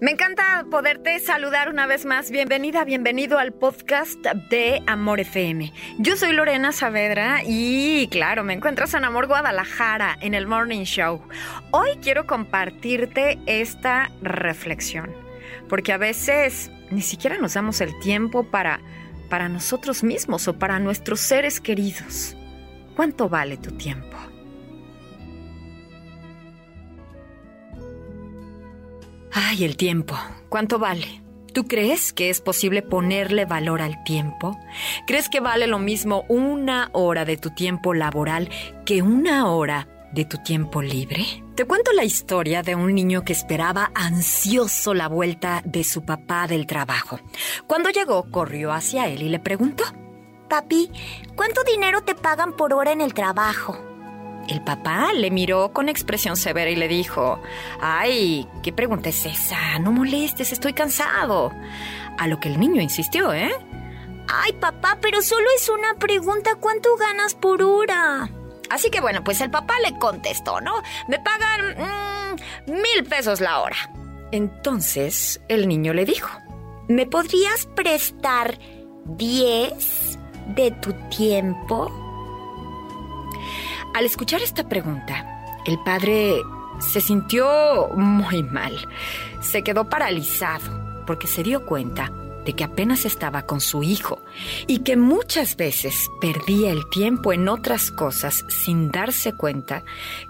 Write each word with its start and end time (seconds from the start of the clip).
Me 0.00 0.12
encanta 0.12 0.64
poderte 0.70 1.18
saludar 1.18 1.68
una 1.68 1.88
vez 1.88 2.04
más. 2.04 2.30
Bienvenida, 2.30 2.84
bienvenido 2.84 3.36
al 3.36 3.52
podcast 3.52 4.24
de 4.48 4.80
Amor 4.86 5.18
FM. 5.18 5.72
Yo 5.98 6.16
soy 6.16 6.32
Lorena 6.32 6.70
Saavedra 6.70 7.42
y 7.44 8.06
claro, 8.08 8.44
me 8.44 8.52
encuentras 8.52 8.94
en 8.94 9.04
Amor 9.04 9.26
Guadalajara 9.26 10.16
en 10.20 10.34
el 10.34 10.46
Morning 10.46 10.84
Show. 10.84 11.20
Hoy 11.72 11.98
quiero 12.00 12.28
compartirte 12.28 13.40
esta 13.46 14.12
reflexión, 14.22 15.12
porque 15.68 15.92
a 15.92 15.98
veces 15.98 16.70
ni 16.92 17.02
siquiera 17.02 17.36
nos 17.38 17.54
damos 17.54 17.80
el 17.80 17.98
tiempo 17.98 18.44
para 18.44 18.80
para 19.28 19.48
nosotros 19.48 20.04
mismos 20.04 20.46
o 20.46 20.58
para 20.58 20.78
nuestros 20.78 21.18
seres 21.18 21.60
queridos. 21.60 22.36
¿Cuánto 22.94 23.28
vale 23.28 23.56
tu 23.56 23.72
tiempo? 23.72 24.16
Ay, 29.40 29.62
el 29.62 29.76
tiempo. 29.76 30.18
¿Cuánto 30.48 30.80
vale? 30.80 31.22
¿Tú 31.54 31.68
crees 31.68 32.12
que 32.12 32.28
es 32.28 32.40
posible 32.40 32.82
ponerle 32.82 33.44
valor 33.44 33.80
al 33.80 34.02
tiempo? 34.02 34.58
¿Crees 35.06 35.28
que 35.28 35.38
vale 35.38 35.68
lo 35.68 35.78
mismo 35.78 36.24
una 36.28 36.90
hora 36.92 37.24
de 37.24 37.36
tu 37.36 37.50
tiempo 37.50 37.94
laboral 37.94 38.50
que 38.84 39.00
una 39.00 39.48
hora 39.48 39.86
de 40.12 40.24
tu 40.24 40.38
tiempo 40.38 40.82
libre? 40.82 41.24
Te 41.54 41.66
cuento 41.66 41.92
la 41.92 42.02
historia 42.02 42.64
de 42.64 42.74
un 42.74 42.92
niño 42.96 43.24
que 43.24 43.32
esperaba 43.32 43.92
ansioso 43.94 44.92
la 44.92 45.06
vuelta 45.06 45.62
de 45.64 45.84
su 45.84 46.04
papá 46.04 46.48
del 46.48 46.66
trabajo. 46.66 47.20
Cuando 47.68 47.90
llegó, 47.90 48.32
corrió 48.32 48.72
hacia 48.72 49.06
él 49.06 49.22
y 49.22 49.28
le 49.28 49.38
preguntó, 49.38 49.84
Papi, 50.48 50.90
¿cuánto 51.36 51.62
dinero 51.62 52.02
te 52.02 52.16
pagan 52.16 52.56
por 52.56 52.72
hora 52.72 52.90
en 52.90 53.00
el 53.00 53.14
trabajo? 53.14 53.87
El 54.48 54.62
papá 54.62 55.12
le 55.12 55.30
miró 55.30 55.72
con 55.72 55.88
expresión 55.88 56.36
severa 56.36 56.70
y 56.70 56.76
le 56.76 56.88
dijo, 56.88 57.40
Ay, 57.80 58.48
¿qué 58.62 58.72
pregunta 58.72 59.10
es 59.10 59.26
esa? 59.26 59.78
No 59.78 59.92
molestes, 59.92 60.52
estoy 60.52 60.72
cansado. 60.72 61.52
A 62.18 62.26
lo 62.26 62.40
que 62.40 62.48
el 62.48 62.58
niño 62.58 62.80
insistió, 62.80 63.32
¿eh? 63.32 63.52
Ay, 64.26 64.52
papá, 64.54 64.98
pero 65.00 65.22
solo 65.22 65.46
es 65.56 65.68
una 65.68 65.94
pregunta, 65.98 66.56
¿cuánto 66.58 66.96
ganas 66.96 67.34
por 67.34 67.62
hora? 67.62 68.28
Así 68.70 68.90
que 68.90 69.00
bueno, 69.00 69.22
pues 69.24 69.40
el 69.40 69.50
papá 69.50 69.74
le 69.84 69.98
contestó, 69.98 70.60
¿no? 70.60 70.82
Me 71.08 71.18
pagan 71.18 72.34
mm, 72.66 72.72
mil 72.72 73.04
pesos 73.08 73.40
la 73.40 73.60
hora. 73.60 73.76
Entonces 74.32 75.40
el 75.48 75.68
niño 75.68 75.94
le 75.94 76.04
dijo, 76.04 76.28
¿me 76.88 77.06
podrías 77.06 77.66
prestar 77.74 78.58
diez 79.04 80.18
de 80.54 80.70
tu 80.70 80.92
tiempo? 81.08 82.07
Al 83.98 84.04
escuchar 84.04 84.42
esta 84.42 84.68
pregunta, 84.68 85.26
el 85.66 85.76
padre 85.80 86.36
se 86.78 87.00
sintió 87.00 87.88
muy 87.96 88.44
mal. 88.44 88.86
Se 89.40 89.64
quedó 89.64 89.88
paralizado 89.88 91.02
porque 91.04 91.26
se 91.26 91.42
dio 91.42 91.66
cuenta 91.66 92.12
de 92.44 92.52
que 92.52 92.62
apenas 92.62 93.04
estaba 93.04 93.42
con 93.42 93.60
su 93.60 93.82
hijo 93.82 94.22
y 94.68 94.84
que 94.84 94.96
muchas 94.96 95.56
veces 95.56 96.08
perdía 96.20 96.70
el 96.70 96.88
tiempo 96.90 97.32
en 97.32 97.48
otras 97.48 97.90
cosas 97.90 98.44
sin 98.48 98.92
darse 98.92 99.32
cuenta 99.32 99.82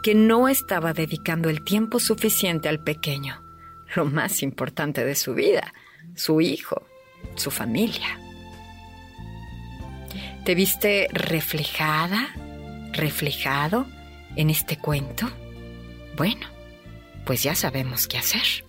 que 0.00 0.14
no 0.14 0.46
estaba 0.46 0.92
dedicando 0.92 1.50
el 1.50 1.62
tiempo 1.62 1.98
suficiente 1.98 2.68
al 2.68 2.78
pequeño, 2.78 3.42
lo 3.96 4.04
más 4.04 4.44
importante 4.44 5.04
de 5.04 5.16
su 5.16 5.34
vida, 5.34 5.74
su 6.14 6.40
hijo, 6.40 6.86
su 7.34 7.50
familia. 7.50 8.20
¿Te 10.44 10.54
viste 10.54 11.08
reflejada? 11.10 12.28
Reflejado 12.96 13.86
en 14.36 14.50
este 14.50 14.78
cuento? 14.78 15.30
Bueno, 16.16 16.46
pues 17.24 17.42
ya 17.42 17.54
sabemos 17.54 18.08
qué 18.08 18.18
hacer. 18.18 18.66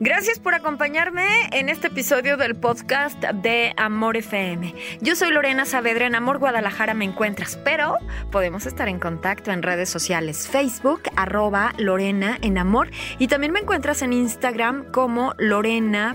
Gracias 0.00 0.38
por 0.38 0.54
acompañarme 0.54 1.26
en 1.50 1.68
este 1.68 1.88
episodio 1.88 2.36
del 2.36 2.54
podcast 2.54 3.20
de 3.20 3.74
Amor 3.76 4.16
FM. 4.16 4.72
Yo 5.00 5.16
soy 5.16 5.32
Lorena 5.32 5.64
Saavedra, 5.64 6.06
en 6.06 6.14
Amor 6.14 6.38
Guadalajara 6.38 6.94
me 6.94 7.04
encuentras, 7.04 7.56
pero 7.64 7.96
podemos 8.30 8.64
estar 8.66 8.88
en 8.88 9.00
contacto 9.00 9.50
en 9.50 9.60
redes 9.60 9.88
sociales, 9.88 10.46
Facebook, 10.46 11.02
arroba 11.16 11.72
Lorena 11.78 12.38
en 12.42 12.58
Amor, 12.58 12.92
y 13.18 13.26
también 13.26 13.52
me 13.52 13.58
encuentras 13.58 14.02
en 14.02 14.12
Instagram 14.12 14.84
como 14.92 15.34
lorena.saf. 15.36 16.06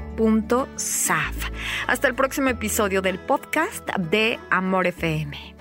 Hasta 1.85 2.07
el 2.07 2.16
próximo 2.16 2.47
episodio 2.47 3.01
del 3.01 3.19
podcast 3.19 3.85
de 3.97 4.39
Amor 4.50 4.88
FM. 4.88 5.53